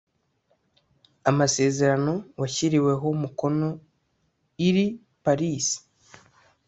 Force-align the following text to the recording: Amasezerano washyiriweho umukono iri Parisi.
Amasezerano 1.29 2.13
washyiriweho 2.39 3.05
umukono 3.15 3.67
iri 4.67 4.85
Parisi. 5.23 5.77